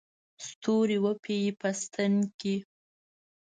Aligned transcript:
ستوري 0.45 0.97
وپېي 1.05 1.49
په 1.59 1.69
ستن 1.81 2.13
کې 2.39 2.55